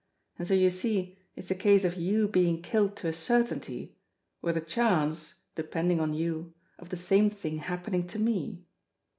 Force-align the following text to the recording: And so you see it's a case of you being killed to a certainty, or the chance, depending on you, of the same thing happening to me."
And 0.39 0.47
so 0.47 0.55
you 0.55 0.71
see 0.71 1.19
it's 1.35 1.51
a 1.51 1.53
case 1.53 1.85
of 1.85 1.93
you 1.95 2.27
being 2.27 2.63
killed 2.63 2.95
to 2.95 3.07
a 3.07 3.13
certainty, 3.13 3.99
or 4.41 4.51
the 4.51 4.59
chance, 4.59 5.41
depending 5.53 5.99
on 6.01 6.11
you, 6.15 6.55
of 6.79 6.89
the 6.89 6.97
same 6.97 7.29
thing 7.29 7.59
happening 7.59 8.07
to 8.07 8.17
me." 8.17 8.63